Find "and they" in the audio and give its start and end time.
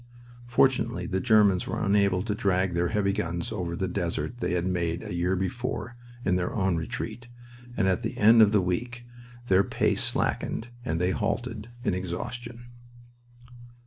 10.83-11.11